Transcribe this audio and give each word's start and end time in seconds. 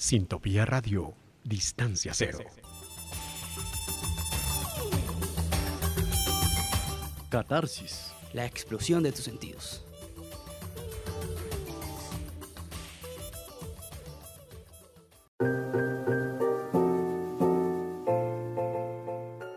Sintopía 0.00 0.64
Radio, 0.64 1.14
Distancia 1.44 2.12
Cero. 2.14 2.38
Catarsis. 7.28 8.10
La 8.32 8.46
explosión 8.46 9.02
de 9.02 9.12
tus 9.12 9.24
sentidos. 9.24 9.84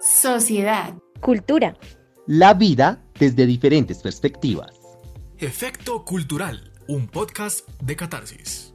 Sociedad. 0.02 0.94
Cultura. 1.21 1.78
La 2.28 2.54
vida 2.54 3.02
desde 3.18 3.46
diferentes 3.46 4.02
perspectivas. 4.02 4.73
Efecto 5.38 6.04
Cultural, 6.04 6.73
un 6.89 7.07
podcast 7.07 7.66
de 7.82 7.96
Catarsis. 7.96 8.72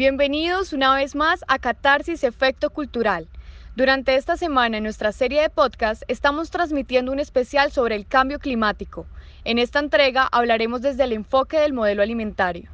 Bienvenidos 0.00 0.72
una 0.72 0.94
vez 0.94 1.14
más 1.14 1.44
a 1.46 1.58
Catarsis 1.58 2.24
Efecto 2.24 2.70
Cultural. 2.70 3.28
Durante 3.76 4.16
esta 4.16 4.38
semana 4.38 4.78
en 4.78 4.84
nuestra 4.84 5.12
serie 5.12 5.42
de 5.42 5.50
podcast 5.50 6.04
estamos 6.08 6.50
transmitiendo 6.50 7.12
un 7.12 7.20
especial 7.20 7.70
sobre 7.70 7.96
el 7.96 8.06
cambio 8.06 8.38
climático. 8.38 9.06
En 9.44 9.58
esta 9.58 9.78
entrega 9.78 10.26
hablaremos 10.32 10.80
desde 10.80 11.04
el 11.04 11.12
enfoque 11.12 11.58
del 11.58 11.74
modelo 11.74 12.02
alimentario. 12.02 12.70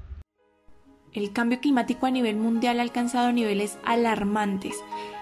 El 1.12 1.32
cambio 1.32 1.58
climático 1.58 2.06
a 2.06 2.12
nivel 2.12 2.36
mundial 2.36 2.78
ha 2.78 2.82
alcanzado 2.82 3.32
niveles 3.32 3.76
alarmantes. 3.84 4.76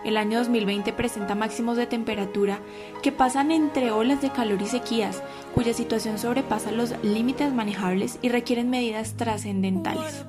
El 0.05 0.19
año 0.19 0.37
2020 0.41 0.93
presenta 0.93 1.35
máximos 1.35 1.79
de 1.79 1.87
temperatura 1.87 2.59
que 3.03 3.13
pasan 3.13 3.51
entre 3.51 3.93
olas 3.93 4.21
de 4.21 4.31
calor 4.31 4.61
y 4.61 4.67
sequías, 4.67 5.23
cuya 5.55 5.73
situación 5.73 6.19
sobrepasa 6.19 6.71
los 6.71 7.03
límites 7.03 7.55
manejables 7.55 8.19
y 8.21 8.29
requieren 8.29 8.69
medidas 8.69 9.15
trascendentales. 9.17 10.27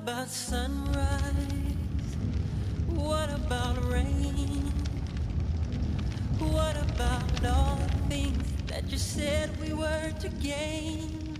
about 6.96 7.44
all 7.44 7.76
the 7.76 8.08
things 8.08 8.42
that 8.68 8.90
you 8.90 8.96
said 8.96 9.50
we 9.60 9.74
were 9.74 10.10
to 10.18 10.28
gain? 10.40 11.36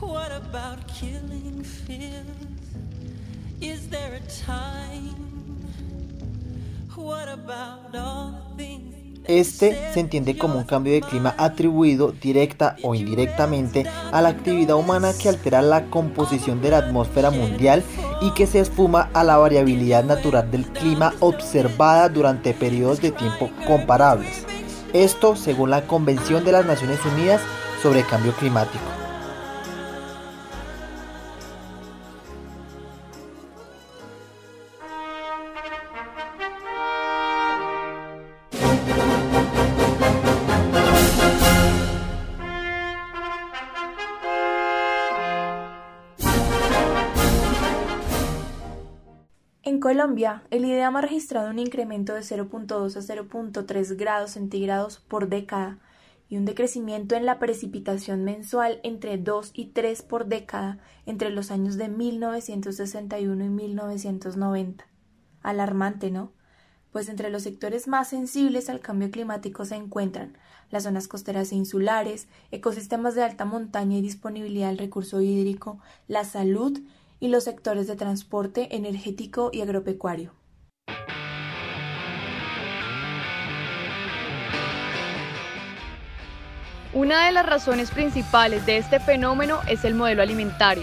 What 0.00 0.32
about 0.32 0.88
killing 0.88 1.62
fields? 1.62 2.66
Is 3.60 3.88
there 3.88 4.14
a 4.14 4.20
time? 4.44 5.14
What 6.96 7.28
about 7.28 7.94
all 7.94 8.52
the 8.56 8.64
things 8.64 9.01
Este 9.26 9.78
se 9.94 10.00
entiende 10.00 10.36
como 10.36 10.58
un 10.58 10.64
cambio 10.64 10.92
de 10.92 11.00
clima 11.00 11.34
atribuido 11.38 12.12
directa 12.12 12.76
o 12.82 12.94
indirectamente 12.94 13.86
a 14.10 14.20
la 14.20 14.30
actividad 14.30 14.76
humana 14.76 15.12
que 15.16 15.28
altera 15.28 15.62
la 15.62 15.84
composición 15.84 16.60
de 16.60 16.70
la 16.70 16.78
atmósfera 16.78 17.30
mundial 17.30 17.84
y 18.20 18.32
que 18.32 18.48
se 18.48 18.58
esfuma 18.58 19.10
a 19.12 19.22
la 19.22 19.36
variabilidad 19.36 20.02
natural 20.04 20.50
del 20.50 20.66
clima 20.66 21.14
observada 21.20 22.08
durante 22.08 22.52
periodos 22.52 23.00
de 23.00 23.12
tiempo 23.12 23.48
comparables. 23.66 24.44
Esto 24.92 25.36
según 25.36 25.70
la 25.70 25.86
Convención 25.86 26.44
de 26.44 26.52
las 26.52 26.66
Naciones 26.66 26.98
Unidas 27.14 27.40
sobre 27.80 28.02
Cambio 28.02 28.32
Climático. 28.32 29.01
Colombia, 49.92 50.42
el 50.48 50.64
IDEAM 50.64 50.96
ha 50.96 51.02
registrado 51.02 51.50
un 51.50 51.58
incremento 51.58 52.14
de 52.14 52.22
0.2 52.22 52.96
a 52.96 53.00
0.3 53.00 53.96
grados 53.98 54.30
centígrados 54.30 55.00
por 55.00 55.28
década 55.28 55.80
y 56.30 56.38
un 56.38 56.46
decrecimiento 56.46 57.14
en 57.14 57.26
la 57.26 57.38
precipitación 57.38 58.24
mensual 58.24 58.80
entre 58.84 59.18
2 59.18 59.50
y 59.52 59.66
3 59.66 60.00
por 60.00 60.28
década 60.28 60.78
entre 61.04 61.28
los 61.28 61.50
años 61.50 61.76
de 61.76 61.90
1961 61.90 63.44
y 63.44 63.48
1990. 63.50 64.86
Alarmante, 65.42 66.10
¿no? 66.10 66.32
Pues 66.90 67.10
entre 67.10 67.28
los 67.28 67.42
sectores 67.42 67.86
más 67.86 68.08
sensibles 68.08 68.70
al 68.70 68.80
cambio 68.80 69.10
climático 69.10 69.66
se 69.66 69.74
encuentran 69.76 70.38
las 70.70 70.84
zonas 70.84 71.06
costeras 71.06 71.52
e 71.52 71.56
insulares, 71.56 72.28
ecosistemas 72.50 73.14
de 73.14 73.24
alta 73.24 73.44
montaña 73.44 73.98
y 73.98 74.00
disponibilidad 74.00 74.68
del 74.68 74.78
recurso 74.78 75.20
hídrico, 75.20 75.80
la 76.08 76.24
salud 76.24 76.80
y 77.22 77.28
los 77.28 77.44
sectores 77.44 77.86
de 77.86 77.94
transporte, 77.94 78.74
energético 78.74 79.50
y 79.52 79.60
agropecuario. 79.60 80.32
Una 86.92 87.26
de 87.26 87.30
las 87.30 87.46
razones 87.46 87.92
principales 87.92 88.66
de 88.66 88.78
este 88.78 88.98
fenómeno 88.98 89.60
es 89.68 89.84
el 89.84 89.94
modelo 89.94 90.20
alimentario, 90.20 90.82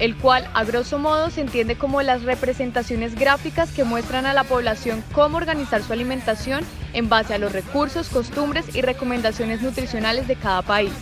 el 0.00 0.16
cual 0.16 0.50
a 0.54 0.64
grosso 0.64 0.98
modo 0.98 1.30
se 1.30 1.42
entiende 1.42 1.78
como 1.78 2.02
las 2.02 2.24
representaciones 2.24 3.14
gráficas 3.14 3.70
que 3.70 3.84
muestran 3.84 4.26
a 4.26 4.34
la 4.34 4.42
población 4.42 5.04
cómo 5.12 5.36
organizar 5.36 5.84
su 5.84 5.92
alimentación 5.92 6.64
en 6.94 7.08
base 7.08 7.32
a 7.32 7.38
los 7.38 7.52
recursos, 7.52 8.08
costumbres 8.08 8.74
y 8.74 8.82
recomendaciones 8.82 9.62
nutricionales 9.62 10.26
de 10.26 10.34
cada 10.34 10.62
país. 10.62 10.92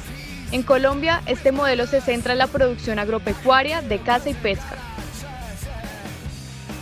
En 0.54 0.62
Colombia, 0.62 1.20
este 1.26 1.50
modelo 1.50 1.84
se 1.88 2.00
centra 2.00 2.30
en 2.30 2.38
la 2.38 2.46
producción 2.46 3.00
agropecuaria 3.00 3.82
de 3.82 3.98
caza 3.98 4.30
y 4.30 4.34
pesca. 4.34 4.76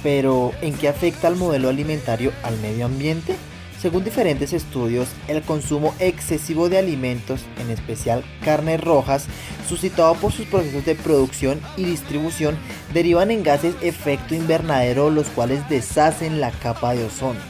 Pero, 0.03 0.53
¿en 0.61 0.75
qué 0.75 0.89
afecta 0.89 1.29
el 1.29 1.37
modelo 1.37 1.71
alimentario 1.71 2.33
al 2.43 2.59
medio 2.59 2.85
ambiente? 2.85 3.35
Según 3.81 4.05
diferentes 4.05 4.53
estudios, 4.53 5.09
el 5.27 5.41
consumo 5.41 5.95
excesivo 6.01 6.69
de 6.69 6.77
alimentos, 6.77 7.47
en 7.59 7.71
especial 7.71 8.23
carnes 8.45 8.79
rojas, 8.79 9.25
suscitado 9.67 10.17
por 10.17 10.33
sus 10.33 10.45
procesos 10.45 10.85
de 10.85 10.95
producción 10.95 11.59
y 11.79 11.85
distribución, 11.85 12.59
derivan 12.93 13.31
en 13.31 13.43
gases 13.43 13.75
efecto 13.81 14.35
invernadero 14.35 15.09
los 15.09 15.29
cuales 15.29 15.67
deshacen 15.71 16.43
la 16.43 16.51
capa 16.51 16.93
de 16.93 17.05
ozono, 17.05 17.41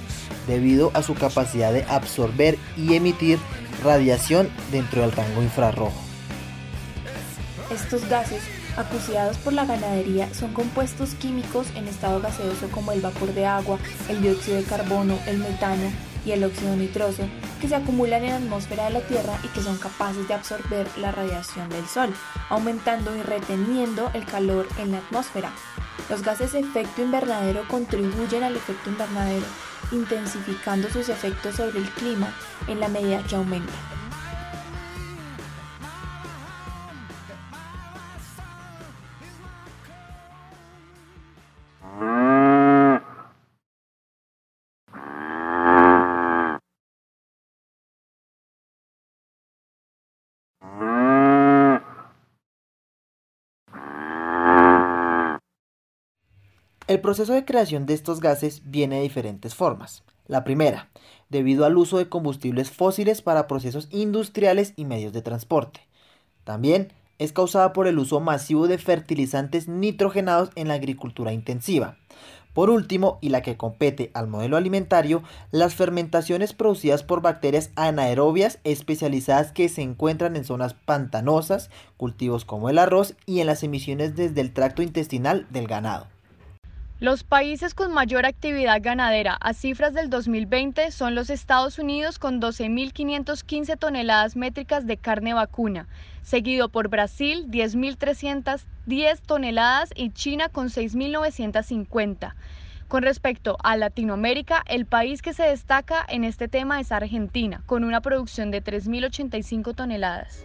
debido 0.47 0.93
a 0.94 1.03
su 1.03 1.15
capacidad 1.15 1.72
de 1.72 1.83
absorber 1.89 2.59
y 2.77 2.94
emitir 2.94 3.41
radiación 3.83 4.49
dentro 4.71 5.00
del 5.00 5.10
rango 5.10 5.43
infrarrojo. 5.43 6.12
Estos 7.72 8.06
gases, 8.06 8.43
acuciados 8.77 9.38
por 9.38 9.55
la 9.55 9.65
ganadería, 9.65 10.33
son 10.34 10.53
compuestos 10.53 11.15
químicos 11.15 11.69
en 11.75 11.88
estado 11.88 12.21
gaseoso 12.21 12.69
como 12.71 12.93
el 12.93 13.00
vapor 13.00 13.33
de 13.33 13.47
agua, 13.47 13.78
el 14.10 14.21
dióxido 14.21 14.59
de 14.59 14.65
carbono, 14.65 15.19
el 15.27 15.38
metano 15.38 15.91
y 16.27 16.33
el 16.33 16.44
óxido 16.44 16.77
nitroso, 16.77 17.22
que 17.62 17.69
se 17.69 17.75
acumulan 17.75 18.25
en 18.25 18.31
la 18.31 18.37
atmósfera 18.37 18.84
de 18.84 18.91
la 18.91 19.00
Tierra 19.00 19.38
y 19.43 19.49
que 19.49 19.62
son 19.62 19.78
capaces 19.78 20.28
de 20.28 20.34
absorber 20.34 20.87
la 20.99 21.12
radiación 21.12 21.71
del 21.71 21.87
Sol, 21.87 22.12
aumentando 22.50 23.16
y 23.16 23.22
reteniendo 23.22 24.10
el 24.12 24.27
calor 24.27 24.69
en 24.78 24.93
la 24.93 24.99
atmósfera. 24.99 25.50
Los 26.10 26.22
gases 26.22 26.53
de 26.53 26.60
efecto 26.60 27.00
invernadero 27.00 27.66
contribuyen 27.69 28.43
al 28.43 28.54
efecto 28.54 28.91
invernadero, 28.91 29.47
intensificando 29.93 30.91
sus 30.91 31.09
efectos 31.09 31.56
sobre 31.56 31.78
el 31.78 31.89
clima 31.91 32.34
en 32.69 32.81
la 32.81 32.89
medida 32.89 33.22
que 33.22 33.37
aumenta. 33.37 33.72
El 56.92 57.00
proceso 57.00 57.33
de 57.33 57.47
creación 57.47 57.86
de 57.86 57.94
estos 57.94 58.21
gases 58.21 58.60
viene 58.66 58.97
de 58.97 59.03
diferentes 59.04 59.54
formas. 59.54 60.04
La 60.27 60.44
primera, 60.44 60.91
debido 61.30 61.65
al 61.65 61.78
uso 61.78 61.97
de 61.97 62.10
combustibles 62.10 62.71
fósiles 62.71 63.22
para 63.22 63.47
procesos 63.47 63.89
industriales 63.91 64.74
y 64.77 64.84
medios 64.84 65.15
de 65.15 65.22
transporte. 65.22 65.80
También 66.44 66.92
es 67.18 67.33
causada 67.33 67.72
por 67.72 67.86
el 67.86 67.98
uso 67.98 68.21
masivo 68.21 68.68
de 68.68 68.77
fertilizantes 68.77 69.68
nitrogenados 69.68 70.50
en 70.54 70.68
la 70.68 70.74
agricultura 70.74 71.33
intensiva. 71.33 71.97
Por 72.53 72.68
último, 72.68 73.16
y 73.22 73.30
la 73.30 73.41
que 73.41 73.56
compete 73.56 74.10
al 74.12 74.28
modelo 74.28 74.59
alimentario, 74.59 75.22
las 75.50 75.74
fermentaciones 75.74 76.53
producidas 76.53 77.03
por 77.03 77.22
bacterias 77.22 77.71
anaerobias 77.74 78.59
especializadas 78.65 79.53
que 79.53 79.71
se 79.71 79.80
encuentran 79.80 80.36
en 80.36 80.45
zonas 80.45 80.74
pantanosas, 80.74 81.71
cultivos 81.97 82.45
como 82.45 82.68
el 82.68 82.77
arroz 82.77 83.15
y 83.24 83.41
en 83.41 83.47
las 83.47 83.62
emisiones 83.62 84.15
desde 84.15 84.42
el 84.42 84.53
tracto 84.53 84.83
intestinal 84.83 85.47
del 85.48 85.66
ganado. 85.68 86.11
Los 87.03 87.25
países 87.25 87.75
con 87.75 87.93
mayor 87.93 88.27
actividad 88.27 88.81
ganadera 88.81 89.34
a 89.34 89.54
cifras 89.54 89.93
del 89.93 90.09
2020 90.09 90.93
son 90.93 91.16
los 91.16 91.31
Estados 91.31 91.81
Unidos 91.81 92.21
con 92.21 92.41
12.515 92.41 93.77
toneladas 93.77 94.37
métricas 94.37 94.87
de 94.87 94.99
carne 94.99 95.34
vacuna, 95.34 95.89
seguido 96.22 96.69
por 96.69 96.87
Brasil 96.87 97.47
10.310 97.51 99.19
toneladas 99.27 99.91
y 99.97 100.10
China 100.10 100.49
con 100.49 100.69
6.950. 100.69 102.34
Con 102.87 103.03
respecto 103.03 103.59
a 103.65 103.77
Latinoamérica, 103.77 104.63
el 104.69 104.87
país 104.87 105.22
que 105.22 105.33
se 105.33 105.43
destaca 105.43 106.07
en 106.09 106.22
este 106.22 106.47
tema 106.47 106.78
es 106.78 106.93
Argentina, 106.93 107.65
con 107.66 107.83
una 107.83 108.01
producción 108.01 108.53
de 108.53 108.63
3.085 108.63 109.75
toneladas. 109.75 110.45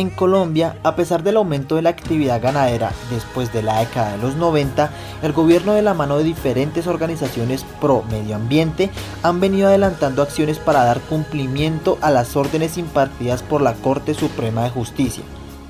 En 0.00 0.08
Colombia, 0.08 0.78
a 0.82 0.96
pesar 0.96 1.22
del 1.22 1.36
aumento 1.36 1.76
de 1.76 1.82
la 1.82 1.90
actividad 1.90 2.40
ganadera 2.40 2.90
después 3.10 3.52
de 3.52 3.62
la 3.62 3.80
década 3.80 4.12
de 4.12 4.16
los 4.16 4.34
90, 4.34 4.90
el 5.22 5.34
gobierno 5.34 5.74
de 5.74 5.82
la 5.82 5.92
mano 5.92 6.16
de 6.16 6.24
diferentes 6.24 6.86
organizaciones 6.86 7.66
pro 7.82 8.02
medio 8.10 8.36
ambiente 8.36 8.88
han 9.22 9.40
venido 9.40 9.68
adelantando 9.68 10.22
acciones 10.22 10.58
para 10.58 10.84
dar 10.84 11.02
cumplimiento 11.02 11.98
a 12.00 12.10
las 12.10 12.34
órdenes 12.34 12.78
impartidas 12.78 13.42
por 13.42 13.60
la 13.60 13.74
Corte 13.74 14.14
Suprema 14.14 14.64
de 14.64 14.70
Justicia, 14.70 15.22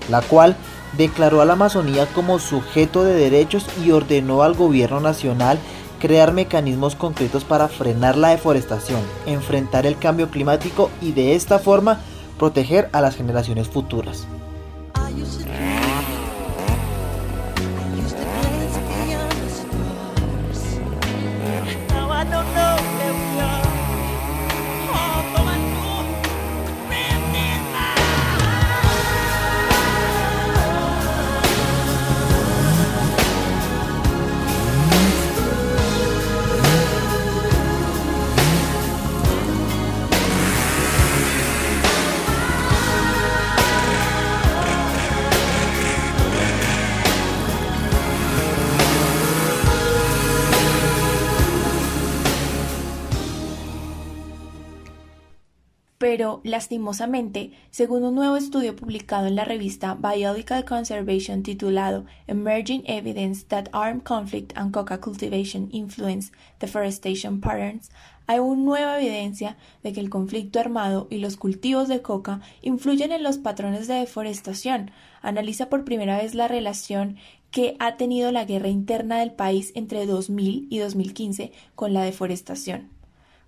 la 0.08 0.22
cual 0.22 0.54
declaró 0.96 1.40
a 1.40 1.44
la 1.44 1.54
Amazonía 1.54 2.06
como 2.14 2.38
sujeto 2.38 3.02
de 3.02 3.14
derechos 3.14 3.66
y 3.84 3.90
ordenó 3.90 4.44
al 4.44 4.54
gobierno 4.54 5.00
nacional 5.00 5.58
crear 5.98 6.32
mecanismos 6.32 6.94
concretos 6.94 7.42
para 7.42 7.66
frenar 7.66 8.16
la 8.16 8.28
deforestación, 8.28 9.00
enfrentar 9.26 9.86
el 9.86 9.98
cambio 9.98 10.30
climático 10.30 10.88
y 11.00 11.10
de 11.10 11.34
esta 11.34 11.58
forma 11.58 11.98
proteger 12.40 12.88
a 12.92 13.02
las 13.02 13.16
generaciones 13.16 13.68
futuras. 13.68 14.26
Pero, 56.12 56.40
lastimosamente, 56.42 57.52
según 57.70 58.02
un 58.02 58.16
nuevo 58.16 58.36
estudio 58.36 58.74
publicado 58.74 59.28
en 59.28 59.36
la 59.36 59.44
revista 59.44 59.94
Biological 59.94 60.64
Conservation 60.64 61.44
titulado 61.44 62.04
Emerging 62.26 62.82
Evidence 62.86 63.44
that 63.46 63.66
Armed 63.70 64.02
Conflict 64.02 64.52
and 64.56 64.72
Coca 64.72 65.00
Cultivation 65.00 65.68
Influence 65.70 66.32
Deforestation 66.58 67.40
Patterns, 67.40 67.92
hay 68.26 68.40
una 68.40 68.60
nueva 68.60 68.98
evidencia 68.98 69.56
de 69.84 69.92
que 69.92 70.00
el 70.00 70.10
conflicto 70.10 70.58
armado 70.58 71.06
y 71.10 71.18
los 71.18 71.36
cultivos 71.36 71.86
de 71.86 72.02
coca 72.02 72.40
influyen 72.60 73.12
en 73.12 73.22
los 73.22 73.38
patrones 73.38 73.86
de 73.86 73.94
deforestación. 73.94 74.90
Analiza 75.22 75.68
por 75.68 75.84
primera 75.84 76.18
vez 76.18 76.34
la 76.34 76.48
relación 76.48 77.18
que 77.52 77.76
ha 77.78 77.96
tenido 77.96 78.32
la 78.32 78.46
guerra 78.46 78.68
interna 78.68 79.20
del 79.20 79.30
país 79.30 79.70
entre 79.76 80.06
2000 80.06 80.66
y 80.70 80.78
2015 80.78 81.52
con 81.76 81.92
la 81.92 82.02
deforestación. 82.02 82.99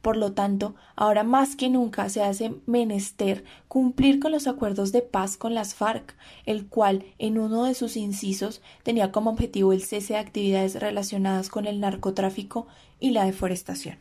Por 0.02 0.16
lo 0.16 0.32
tanto, 0.32 0.74
ahora 0.96 1.22
más 1.22 1.54
que 1.54 1.70
nunca 1.70 2.08
se 2.08 2.22
hace 2.22 2.56
menester 2.66 3.44
cumplir 3.68 4.18
con 4.18 4.32
los 4.32 4.48
acuerdos 4.48 4.90
de 4.90 5.00
paz 5.00 5.36
con 5.36 5.54
las 5.54 5.76
FARC, 5.76 6.16
el 6.44 6.66
cual, 6.66 7.04
en 7.18 7.38
uno 7.38 7.64
de 7.64 7.74
sus 7.74 7.96
incisos, 7.96 8.62
tenía 8.82 9.12
como 9.12 9.30
objetivo 9.30 9.72
el 9.72 9.82
cese 9.82 10.14
de 10.14 10.18
actividades 10.18 10.74
relacionadas 10.80 11.48
con 11.48 11.66
el 11.66 11.78
narcotráfico 11.78 12.66
y 12.98 13.12
la 13.12 13.24
deforestación. 13.24 13.98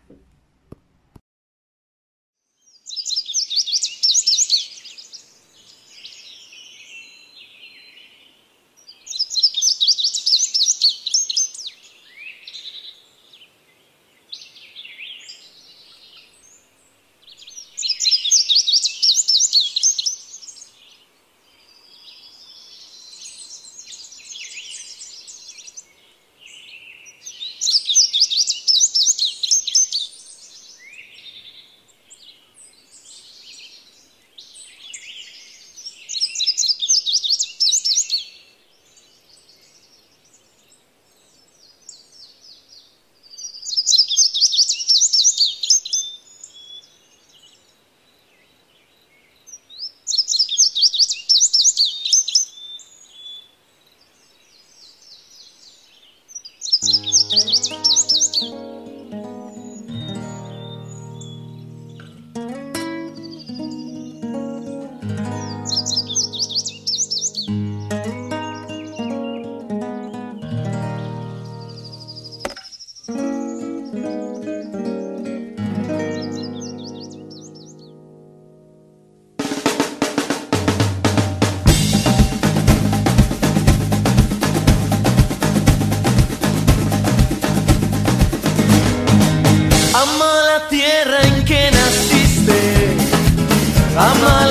Amala 94.02 94.51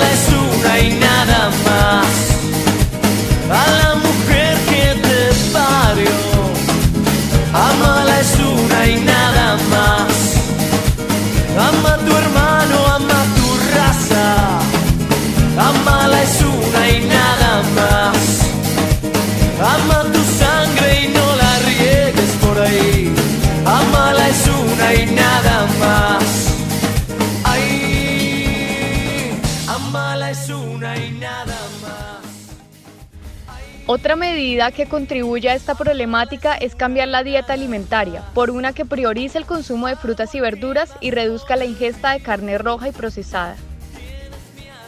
Otra 33.93 34.15
medida 34.15 34.71
que 34.71 34.85
contribuye 34.85 35.49
a 35.49 35.53
esta 35.53 35.75
problemática 35.75 36.55
es 36.55 36.75
cambiar 36.75 37.09
la 37.09 37.23
dieta 37.23 37.51
alimentaria 37.51 38.23
por 38.33 38.49
una 38.49 38.71
que 38.71 38.85
priorice 38.85 39.37
el 39.37 39.45
consumo 39.45 39.87
de 39.87 39.97
frutas 39.97 40.33
y 40.33 40.39
verduras 40.39 40.93
y 41.01 41.11
reduzca 41.11 41.57
la 41.57 41.65
ingesta 41.65 42.13
de 42.13 42.21
carne 42.21 42.57
roja 42.57 42.87
y 42.87 42.93
procesada. 42.93 43.57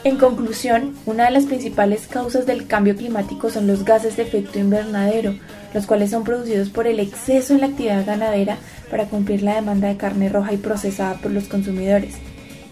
En 0.04 0.16
conclusión, 0.16 0.96
una 1.04 1.26
de 1.26 1.32
las 1.32 1.44
principales 1.44 2.06
causas 2.06 2.46
del 2.46 2.66
cambio 2.66 2.96
climático 2.96 3.50
son 3.50 3.66
los 3.66 3.84
gases 3.84 4.16
de 4.16 4.22
efecto 4.22 4.58
invernadero, 4.58 5.34
los 5.74 5.84
cuales 5.84 6.10
son 6.10 6.24
producidos 6.24 6.70
por 6.70 6.86
el 6.86 6.98
exceso 6.98 7.52
en 7.52 7.60
la 7.60 7.66
actividad 7.66 8.06
ganadera 8.06 8.56
para 8.90 9.04
cumplir 9.04 9.42
la 9.42 9.56
demanda 9.56 9.88
de 9.88 9.98
carne 9.98 10.30
roja 10.30 10.54
y 10.54 10.56
procesada 10.56 11.18
por 11.18 11.30
los 11.30 11.44
consumidores. 11.44 12.14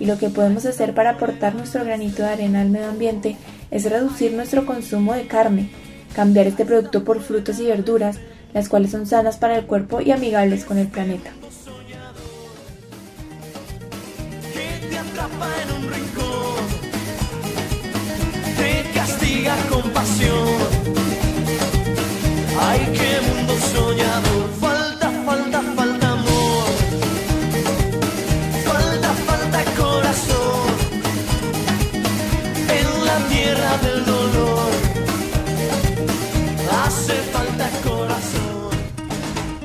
Y 0.00 0.06
lo 0.06 0.16
que 0.16 0.30
podemos 0.30 0.64
hacer 0.64 0.94
para 0.94 1.10
aportar 1.10 1.54
nuestro 1.54 1.84
granito 1.84 2.22
de 2.22 2.30
arena 2.30 2.62
al 2.62 2.70
medio 2.70 2.88
ambiente 2.88 3.36
es 3.70 3.84
reducir 3.84 4.32
nuestro 4.32 4.64
consumo 4.64 5.12
de 5.12 5.26
carne, 5.26 5.68
cambiar 6.14 6.46
este 6.46 6.64
producto 6.64 7.04
por 7.04 7.20
frutas 7.20 7.58
y 7.60 7.66
verduras, 7.66 8.18
las 8.54 8.68
cuales 8.68 8.90
son 8.90 9.06
sanas 9.06 9.36
para 9.36 9.56
el 9.56 9.66
cuerpo 9.66 10.00
y 10.00 10.10
amigables 10.10 10.64
con 10.64 10.78
el 10.78 10.88
planeta. 10.88 11.30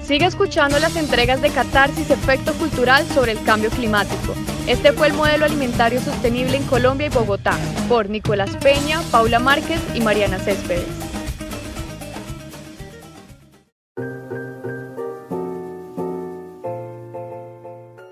Sigue 0.08 0.26
escuchando 0.26 0.80
las 0.80 0.96
entregas 0.96 1.42
de 1.42 1.50
Catarsis 1.50 2.10
Efecto 2.10 2.54
Cultural 2.54 3.06
sobre 3.08 3.34
el 3.34 3.44
cambio 3.44 3.70
climático. 3.70 4.36
Este 4.66 4.94
fue 4.94 5.08
el 5.08 5.14
modelo 5.14 5.44
alimentario 5.44 6.00
sostenible 6.00 6.56
en 6.56 6.64
Colombia 6.64 7.08
y 7.08 7.10
Bogotá, 7.10 7.58
por 7.90 8.10
Nicolás 8.10 8.56
Peña, 8.64 9.02
Paula 9.12 9.40
Márquez 9.40 9.82
y 9.94 10.00
Mariana 10.00 10.40
Céspedes. 10.40 10.88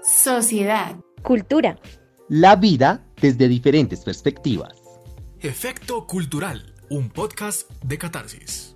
Sociedad. 0.04 0.98
Cultura. 1.22 1.80
La 2.28 2.58
vida 2.58 3.06
desde 3.22 3.48
diferentes 3.48 4.04
perspectivas. 4.04 4.74
Efecto 5.40 6.06
Cultural, 6.08 6.74
un 6.90 7.10
podcast 7.10 7.72
de 7.86 7.98
Catarsis. 7.98 8.76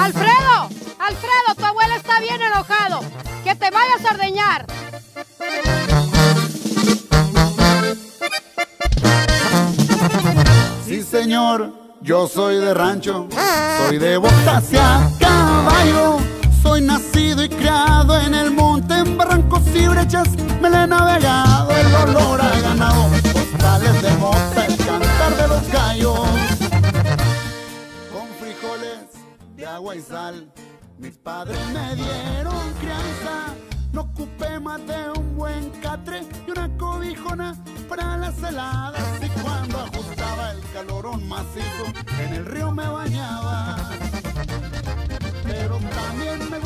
Alfredo, 0.00 0.68
Alfredo, 0.98 1.54
tu 1.56 1.64
abuela 1.64 1.96
está 1.96 2.20
bien 2.20 2.40
enojado. 2.40 3.00
Que 3.44 3.54
te 3.54 3.70
vayas 3.70 4.04
a 4.04 4.10
ordeñar. 4.14 4.66
Sí, 10.86 11.02
señor, 11.02 11.72
yo 12.02 12.26
soy 12.26 12.56
de 12.56 12.74
rancho, 12.74 13.28
soy 13.78 13.98
de 13.98 14.16
botas 14.16 14.72
y 14.72 14.76
a 14.76 15.10
caballo. 15.18 16.18
Soy 16.62 16.82
nacido 16.82 17.42
y 17.42 17.48
criado 17.48 18.18
en 18.20 18.34
el 18.34 18.50
monte, 18.50 18.94
en 18.94 19.16
barrancos 19.16 19.39
y 19.39 19.39
brechas, 19.90 20.28
me 20.60 20.70
le 20.70 20.84
he 20.84 20.86
navegado 20.86 21.70
el 21.70 21.94
olor 21.94 22.40
a 22.40 22.60
ganado, 22.60 23.10
postales 23.32 24.02
de 24.02 24.12
mota, 24.16 24.66
el 24.66 24.76
cantar 24.76 25.36
de 25.36 25.48
los 25.48 25.68
gallos. 25.70 26.20
Con 28.12 28.28
frijoles 28.40 29.00
de 29.56 29.66
agua 29.66 29.96
y 29.96 30.00
sal, 30.00 30.52
mis 30.98 31.16
padres 31.18 31.58
me 31.72 31.96
dieron 31.96 32.72
crianza. 32.80 33.54
No 33.92 34.02
ocupé 34.02 34.60
más 34.60 34.80
de 34.86 35.10
un 35.18 35.36
buen 35.36 35.70
catre 35.82 36.22
y 36.46 36.50
una 36.50 36.68
cobijona 36.78 37.56
para 37.88 38.16
las 38.16 38.40
heladas. 38.42 39.02
Y 39.20 39.28
cuando 39.40 39.80
ajustaba 39.80 40.52
el 40.52 40.60
calorón 40.72 41.28
macizo, 41.28 41.84
en 42.20 42.34
el 42.34 42.46
río 42.46 42.70
me 42.70 42.86
bañaba. 42.86 43.90
Pero 45.42 45.78
también 45.78 46.50
me 46.50 46.58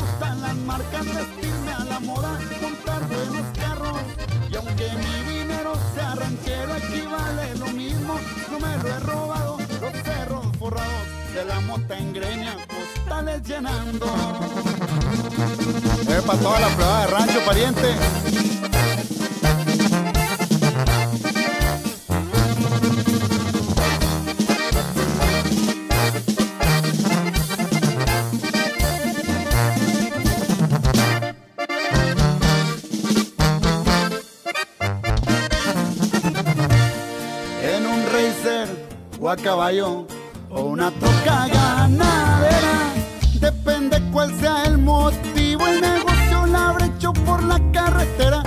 marcas, 0.65 1.05
vestirme 1.05 1.71
a 1.71 1.83
la 1.85 1.99
moda, 1.99 2.39
comprar 2.61 3.07
buenos 3.07 3.45
carros. 3.57 3.99
Y 4.51 4.55
aunque 4.55 4.89
mi 5.03 5.33
dinero 5.33 5.73
sea 5.93 6.15
ranchero, 6.15 6.75
equivale 6.75 7.55
lo 7.57 7.67
mismo, 7.67 8.19
no 8.51 8.59
me 8.59 8.77
lo 8.77 8.89
he 8.89 8.99
robado. 8.99 9.57
Los 9.81 9.93
cerros 10.03 10.45
forrados 10.57 11.07
de 11.33 11.45
la 11.45 11.59
mota 11.61 11.97
en 11.97 12.13
greña, 12.13 12.55
costales 12.67 13.43
llenando. 13.43 14.07
Es 16.07 16.23
para 16.23 16.39
toda 16.39 16.59
la 16.59 16.67
prueba 16.69 17.01
de 17.01 17.07
rancho, 17.07 17.39
pariente. 17.45 18.54
o 39.25 39.29
a 39.29 39.35
caballo 39.35 40.05
o 40.51 40.61
una 40.65 40.91
toca 40.91 41.47
ganadera. 41.47 42.93
Depende 43.39 43.99
cuál 44.11 44.31
sea 44.39 44.65
el 44.65 44.77
motivo, 44.77 45.65
el 45.65 45.81
negocio 45.81 46.45
la 46.45 46.71
brecho 46.73 47.11
por 47.25 47.41
la 47.43 47.59
carretera 47.71 48.44